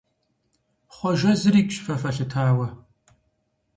[0.95, 2.67] Хъуэжэ зырикӀщ фэ фэлъытауэ.